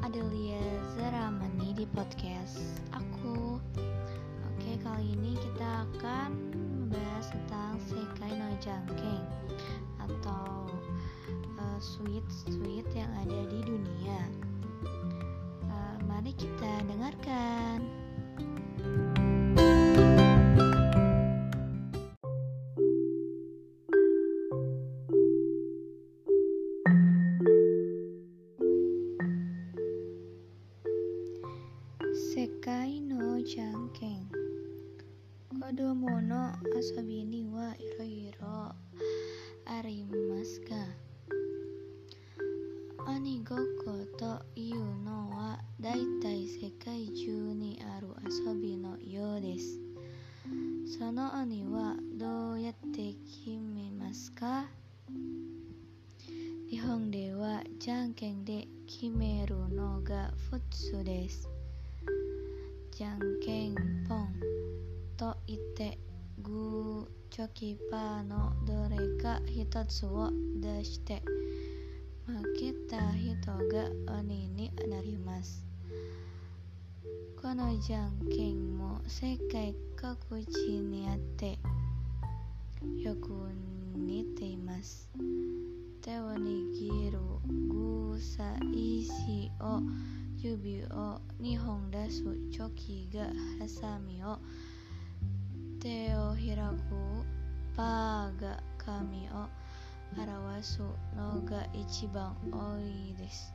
[0.00, 0.60] Adelia
[0.96, 3.62] Zaramani di podcast aku.
[4.50, 9.24] Oke kali ini kita akan membahas tentang Sekai no Jangkeng
[10.02, 10.68] Atau
[11.30, 13.60] eh, uh, sweet-sweet yang ada di
[32.40, 34.26] 世界のじゃんけん。
[35.60, 38.74] 子供の遊びにはいろいろあ
[39.84, 40.74] りますが
[43.12, 49.78] 鬼ごっこというのはだいたい世界中にある遊びのようです。
[50.98, 53.12] その鬼はどうやって
[53.44, 54.64] 決めますか？
[56.70, 61.46] 日本ではじゃんけんで決めるのが普通です。
[62.90, 63.74] じゃんけん
[64.08, 64.28] ぽん
[65.16, 65.98] と言って
[66.42, 71.22] グーチョキパーのどれか一つを出して
[72.26, 73.52] 負けた人
[74.06, 75.64] が鬼になります。
[77.40, 81.58] このじゃんけんも世界各地にあって
[83.02, 83.30] よく
[83.94, 85.08] 似ています。
[86.02, 87.18] 手を握る
[87.68, 89.80] グーさ石を
[90.42, 94.38] 指を2本出すチョキがハサミを
[95.78, 96.80] 手を開く
[97.76, 99.48] パーが紙を
[100.16, 100.80] 表す
[101.14, 103.52] のが一番多いです。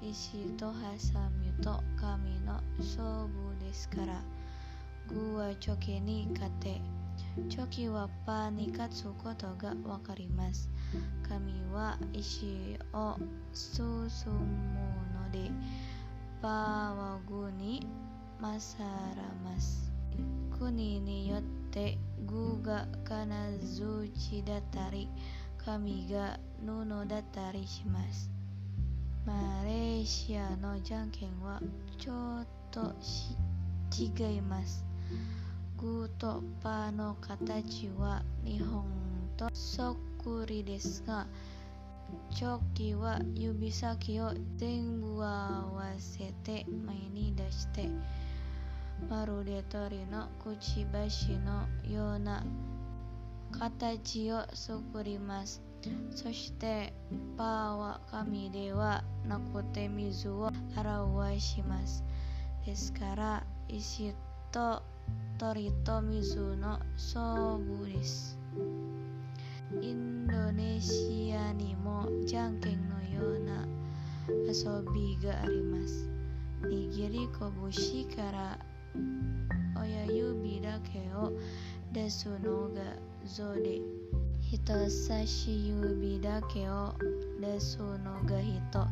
[0.00, 4.22] 石とハサミと紙の勝負ですから。
[5.08, 6.80] グーはチョキに勝て。
[7.48, 10.70] チョキはパーに勝つことがわかります。
[11.28, 13.16] 紙は石を
[13.52, 14.30] 進む
[15.12, 15.50] ので
[16.44, 17.86] パーはグーに
[18.38, 18.78] 勝
[19.16, 19.90] らます
[20.58, 21.40] 国によっ
[21.70, 21.96] て
[22.26, 25.08] グーが金槌だったり
[25.56, 28.30] 紙が布だったりします
[29.24, 31.62] マレーシアのじゃんけんは
[31.98, 32.92] ちょっと
[33.98, 34.84] 違います
[35.78, 38.84] グーとパーの形は日本
[39.38, 41.26] とそっくりですが
[42.30, 45.26] チョキは指先を全部合
[45.74, 46.23] わせ
[49.08, 52.44] まるで鳥のくちばしのような
[53.52, 55.62] 形を作ります
[56.10, 56.92] そして
[57.36, 62.04] パーは紙ではなくて水を表します
[62.64, 64.14] ですから石
[64.50, 64.82] と
[65.38, 68.38] 鳥と水の勝負です
[69.82, 73.66] インドネシアにもじゃんけんのような
[74.46, 76.08] 遊びがあります
[76.62, 77.28] 握り
[78.08, 78.58] 拳から
[79.76, 81.32] 親指だけを
[81.92, 82.80] 出すのが
[83.24, 83.80] 象で
[84.40, 86.94] 人差し指だけを
[87.40, 88.86] 出すのが人。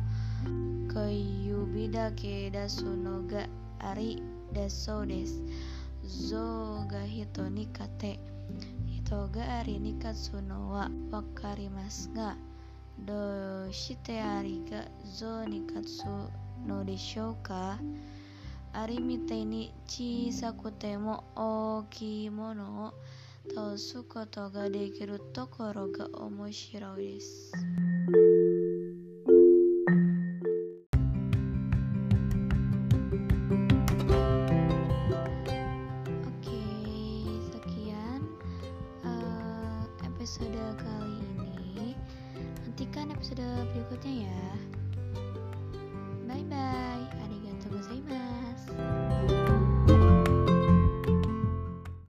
[0.93, 3.47] 小指だけ出すのが
[3.79, 4.21] アリ
[4.53, 5.41] だそうです。
[6.29, 8.19] 象が人に勝て。
[8.87, 12.35] 人がアリに勝つのはわかりますが
[12.99, 16.03] どうしてアリが象に勝つ
[16.67, 17.77] のでしょうか？
[18.75, 22.93] アリみたいに小さくても大きいものを
[23.53, 27.51] 倒すことができるところが面白いです。
[36.25, 36.61] Oke,
[37.53, 38.25] sekian
[39.05, 41.21] uh, episode kali
[41.77, 41.93] ini.
[42.65, 44.72] Nantikan episode berikutnya ya.